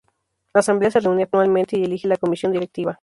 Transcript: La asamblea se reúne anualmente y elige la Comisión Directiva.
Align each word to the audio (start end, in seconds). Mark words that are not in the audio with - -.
La 0.55 0.61
asamblea 0.61 0.89
se 0.89 0.99
reúne 0.99 1.29
anualmente 1.31 1.77
y 1.77 1.83
elige 1.83 2.07
la 2.07 2.17
Comisión 2.17 2.51
Directiva. 2.51 2.99